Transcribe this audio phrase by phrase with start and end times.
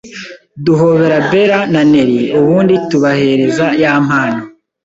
[0.65, 4.41] duhobera Bella na Nelly ubundi tubahereza ya mpano